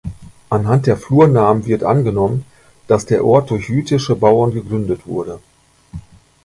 Anhand 0.49 0.87
der 0.87 0.97
Flurnamen 0.97 1.67
wird 1.67 1.83
angenommen, 1.83 2.43
dass 2.87 3.05
der 3.05 3.23
Ort 3.23 3.51
durch 3.51 3.69
jütische 3.69 4.15
Bauern 4.15 4.51
gegründet 4.51 5.05
wurde. 5.05 5.39